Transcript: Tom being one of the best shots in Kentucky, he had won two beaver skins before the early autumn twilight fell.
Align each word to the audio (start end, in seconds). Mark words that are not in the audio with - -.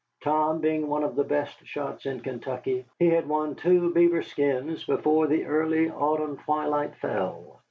Tom 0.23 0.61
being 0.61 0.87
one 0.87 1.03
of 1.03 1.15
the 1.15 1.23
best 1.23 1.63
shots 1.63 2.07
in 2.07 2.21
Kentucky, 2.21 2.85
he 2.97 3.05
had 3.09 3.29
won 3.29 3.53
two 3.53 3.93
beaver 3.93 4.23
skins 4.23 4.83
before 4.83 5.27
the 5.27 5.45
early 5.45 5.91
autumn 5.91 6.37
twilight 6.37 6.95
fell. 6.95 7.59